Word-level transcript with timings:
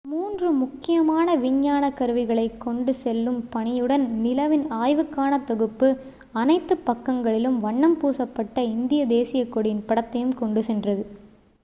மூன்று 0.05 0.51
முக்கியமான 0.51 1.35
விஞ்ஞான 1.35 1.89
கருவிகளைக் 1.91 2.57
கொண்டு 2.57 2.93
செல்லும் 2.93 3.49
பணியுடன் 3.55 4.05
நிலவின் 4.21 4.65
ஆய்வுக்கான 4.71 5.43
தொகுப்பு 5.43 5.89
அனைத்து 6.33 6.77
பக்கங்களிலும் 6.85 7.59
வண்ணம் 7.59 7.97
பூசப்பட்ட 8.01 8.63
இந்தியத் 8.69 9.09
தேசியக் 9.09 9.51
கொடியின் 9.51 9.85
படத்தையும் 9.87 10.37
கொண்டுசென்றது 10.39 11.05